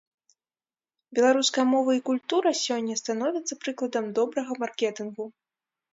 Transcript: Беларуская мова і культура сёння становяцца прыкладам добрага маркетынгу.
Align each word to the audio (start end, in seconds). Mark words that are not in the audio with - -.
Беларуская 1.17 1.65
мова 1.73 1.91
і 1.99 2.01
культура 2.09 2.49
сёння 2.63 2.97
становяцца 3.03 3.53
прыкладам 3.67 4.05
добрага 4.21 4.51
маркетынгу. 4.65 5.23